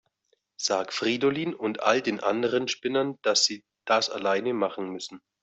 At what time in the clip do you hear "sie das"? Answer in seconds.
3.43-4.09